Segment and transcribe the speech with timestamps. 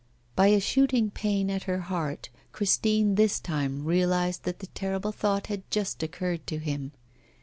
[0.35, 5.45] By a shooting pain at her heart, Christine this time realised that the terrible thought
[5.45, 6.91] had just occurred to him.